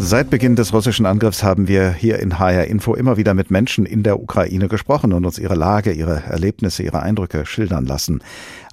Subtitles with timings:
[0.00, 3.84] Seit Beginn des russischen Angriffs haben wir hier in HR Info immer wieder mit Menschen
[3.84, 8.22] in der Ukraine gesprochen und uns ihre Lage, ihre Erlebnisse, ihre Eindrücke schildern lassen.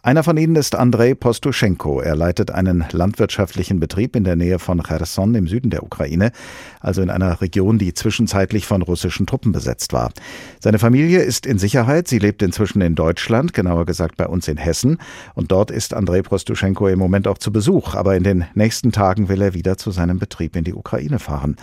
[0.05, 1.99] Einer von ihnen ist Andrei Postuschenko.
[1.99, 6.31] Er leitet einen landwirtschaftlichen Betrieb in der Nähe von Cherson im Süden der Ukraine,
[6.79, 10.11] also in einer Region, die zwischenzeitlich von russischen Truppen besetzt war.
[10.59, 12.07] Seine Familie ist in Sicherheit.
[12.07, 14.99] Sie lebt inzwischen in Deutschland, genauer gesagt bei uns in Hessen.
[15.33, 17.95] Und dort ist Andrei Postuschenko im Moment auch zu Besuch.
[17.95, 21.55] Aber in den nächsten Tagen will er wieder zu seinem Betrieb in die Ukraine fahren.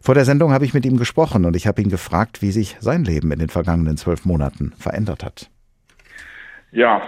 [0.00, 2.76] Vor der Sendung habe ich mit ihm gesprochen und ich habe ihn gefragt, wie sich
[2.80, 5.48] sein Leben in den vergangenen zwölf Monaten verändert hat.
[6.72, 7.00] Ja,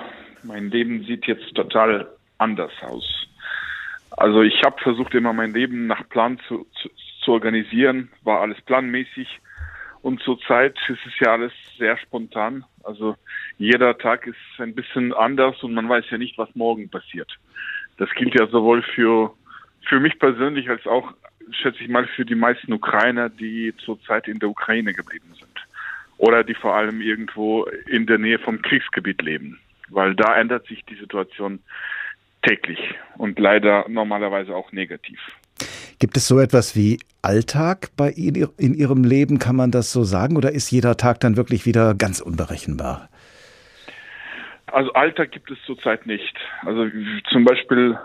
[0.46, 3.26] mein Leben sieht jetzt total anders aus.
[4.10, 6.88] Also ich habe versucht immer mein Leben nach Plan zu, zu,
[7.24, 9.28] zu organisieren, war alles planmäßig
[10.02, 12.64] und zurzeit ist es ja alles sehr spontan.
[12.84, 13.16] Also
[13.58, 17.36] jeder Tag ist ein bisschen anders und man weiß ja nicht, was morgen passiert.
[17.98, 19.34] Das gilt ja sowohl für,
[19.88, 21.12] für mich persönlich als auch,
[21.50, 25.48] schätze ich mal, für die meisten Ukrainer, die zurzeit in der Ukraine geblieben sind.
[26.18, 29.58] Oder die vor allem irgendwo in der Nähe vom Kriegsgebiet leben
[29.88, 31.60] weil da ändert sich die Situation
[32.42, 32.78] täglich
[33.16, 35.18] und leider normalerweise auch negativ.
[35.98, 40.04] Gibt es so etwas wie Alltag bei Ihnen in Ihrem Leben, kann man das so
[40.04, 43.08] sagen, oder ist jeder Tag dann wirklich wieder ganz unberechenbar?
[44.66, 46.36] Also Alltag gibt es zurzeit nicht.
[46.62, 46.86] Also
[47.30, 47.98] zum Beispiel,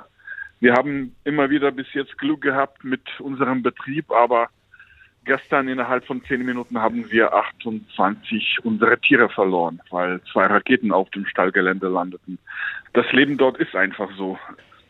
[0.60, 4.50] wir haben immer wieder bis jetzt Glück gehabt mit unserem Betrieb, aber
[5.26, 11.10] Gestern innerhalb von zehn Minuten haben wir 28 unsere Tiere verloren, weil zwei Raketen auf
[11.12, 12.40] dem Stallgelände landeten.
[12.94, 14.38] Das Leben dort ist einfach so.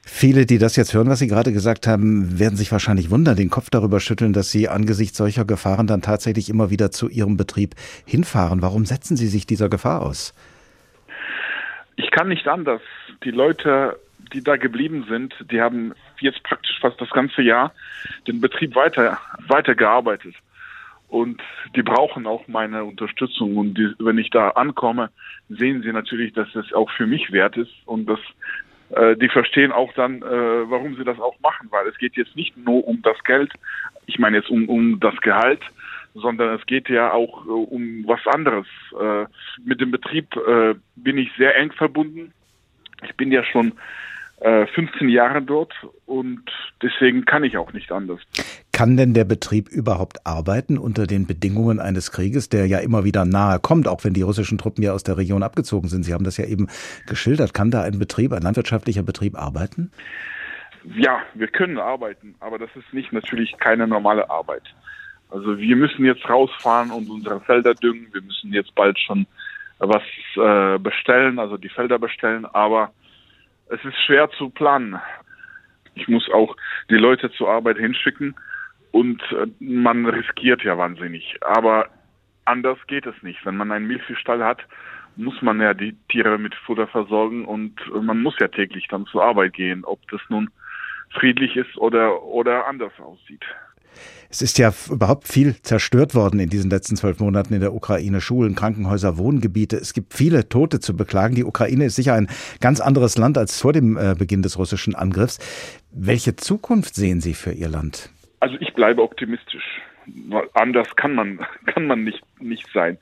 [0.03, 3.49] Viele, die das jetzt hören, was Sie gerade gesagt haben, werden sich wahrscheinlich wundern, den
[3.49, 7.75] Kopf darüber schütteln, dass Sie angesichts solcher Gefahren dann tatsächlich immer wieder zu Ihrem Betrieb
[8.05, 8.61] hinfahren.
[8.61, 10.33] Warum setzen Sie sich dieser Gefahr aus?
[11.97, 12.81] Ich kann nicht anders.
[13.23, 13.99] Die Leute
[14.33, 17.73] die da geblieben sind, die haben jetzt praktisch fast das ganze Jahr
[18.27, 20.35] den Betrieb weiter, weitergearbeitet.
[21.07, 21.41] Und
[21.75, 23.57] die brauchen auch meine Unterstützung.
[23.57, 25.09] Und die, wenn ich da ankomme,
[25.49, 28.19] sehen sie natürlich, dass es auch für mich wert ist und dass
[28.91, 30.25] äh, die verstehen auch dann, äh,
[30.69, 33.51] warum sie das auch machen, weil es geht jetzt nicht nur um das Geld,
[34.05, 35.61] ich meine jetzt um, um das Gehalt,
[36.13, 38.67] sondern es geht ja auch äh, um was anderes.
[38.99, 39.25] Äh,
[39.63, 42.33] mit dem Betrieb äh, bin ich sehr eng verbunden.
[43.03, 43.73] Ich bin ja schon
[44.41, 45.71] 15 äh, Jahre dort
[46.07, 46.41] und
[46.81, 48.19] deswegen kann ich auch nicht anders.
[48.71, 53.23] Kann denn der Betrieb überhaupt arbeiten unter den Bedingungen eines Krieges, der ja immer wieder
[53.23, 56.03] nahe kommt, auch wenn die russischen Truppen ja aus der Region abgezogen sind?
[56.03, 56.67] Sie haben das ja eben
[57.05, 57.53] geschildert.
[57.53, 59.91] Kann da ein Betrieb, ein landwirtschaftlicher Betrieb arbeiten?
[60.95, 64.63] Ja, wir können arbeiten, aber das ist nicht natürlich keine normale Arbeit.
[65.29, 68.07] Also wir müssen jetzt rausfahren und unsere Felder düngen.
[68.11, 69.27] Wir müssen jetzt bald schon
[69.77, 70.01] was
[70.35, 72.91] äh, bestellen, also die Felder bestellen, aber
[73.71, 74.99] es ist schwer zu planen.
[75.95, 76.55] Ich muss auch
[76.89, 78.35] die Leute zur Arbeit hinschicken
[78.91, 81.37] und äh, man riskiert ja wahnsinnig.
[81.41, 81.89] Aber
[82.45, 83.45] anders geht es nicht.
[83.45, 84.61] Wenn man einen Milchviehstall hat,
[85.15, 89.23] muss man ja die Tiere mit Futter versorgen und man muss ja täglich dann zur
[89.23, 90.49] Arbeit gehen, ob das nun
[91.11, 93.43] friedlich ist oder, oder anders aussieht.
[94.29, 98.21] Es ist ja überhaupt viel zerstört worden in diesen letzten zwölf Monaten in der Ukraine.
[98.21, 99.75] Schulen, Krankenhäuser, Wohngebiete.
[99.75, 101.35] Es gibt viele Tote zu beklagen.
[101.35, 102.29] Die Ukraine ist sicher ein
[102.61, 105.39] ganz anderes Land als vor dem äh, Beginn des russischen Angriffs.
[105.91, 108.09] Welche Zukunft sehen Sie für Ihr Land?
[108.39, 109.81] Also ich bleibe optimistisch.
[110.53, 112.97] Anders kann man, kann man nicht, nicht sein.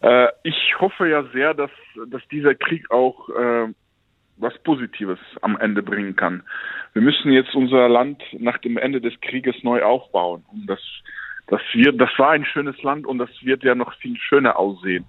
[0.00, 1.70] Äh, ich hoffe ja sehr, dass,
[2.08, 3.68] dass dieser Krieg auch äh,
[4.36, 6.42] was Positives am Ende bringen kann.
[6.94, 10.44] Wir müssen jetzt unser Land nach dem Ende des Krieges neu aufbauen.
[10.52, 10.80] Und das,
[11.48, 15.04] das wird, das war ein schönes Land und das wird ja noch viel schöner aussehen.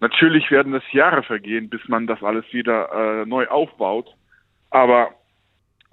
[0.00, 4.14] Natürlich werden es Jahre vergehen, bis man das alles wieder äh, neu aufbaut.
[4.70, 5.14] Aber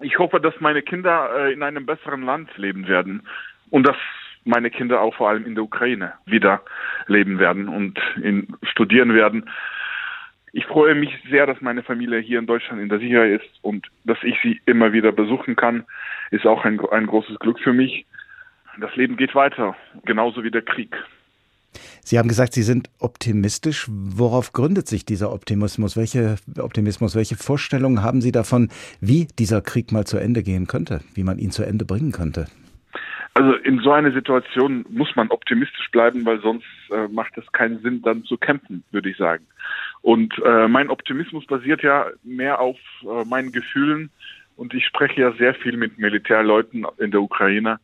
[0.02, 3.26] ich hoffe, dass meine Kinder äh, in einem besseren Land leben werden
[3.70, 3.96] und dass
[4.44, 6.62] meine Kinder auch vor allem in der Ukraine wieder
[7.08, 9.50] leben werden und in, studieren werden.
[10.54, 13.88] Ich freue mich sehr, dass meine Familie hier in Deutschland in der Sicherheit ist und
[14.04, 15.86] dass ich sie immer wieder besuchen kann,
[16.32, 18.06] ist auch ein, ein großes Glück für mich.
[18.80, 19.76] Das Leben geht weiter,
[20.06, 20.96] genauso wie der Krieg.
[22.04, 23.88] Sie haben gesagt, Sie sind optimistisch.
[23.90, 25.96] Worauf gründet sich dieser Optimismus?
[25.96, 28.70] Welche Optimismus, welche Vorstellungen haben Sie davon,
[29.00, 32.48] wie dieser Krieg mal zu Ende gehen könnte, wie man ihn zu Ende bringen könnte?
[33.34, 37.80] Also in so einer Situation muss man optimistisch bleiben, weil sonst äh, macht es keinen
[37.80, 39.46] Sinn, dann zu kämpfen, würde ich sagen.
[40.02, 44.10] Und äh, mein Optimismus basiert ja mehr auf äh, meinen Gefühlen
[44.58, 47.80] und ich spreche ja sehr viel mit Militärleuten in der Ukraine.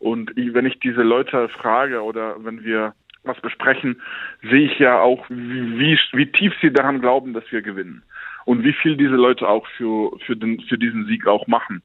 [0.00, 4.00] Und ich, wenn ich diese Leute frage oder wenn wir was besprechen,
[4.42, 8.02] sehe ich ja auch, wie, wie tief sie daran glauben, dass wir gewinnen.
[8.44, 11.82] Und wie viel diese Leute auch für, für, den, für diesen Sieg auch machen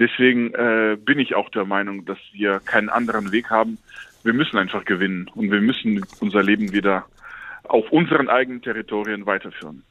[0.00, 3.78] Deswegen äh, bin ich auch der Meinung, dass wir keinen anderen Weg haben.
[4.24, 7.04] Wir müssen einfach gewinnen und wir müssen unser Leben wieder
[7.64, 9.84] auf unseren eigenen Territorien weiterführen.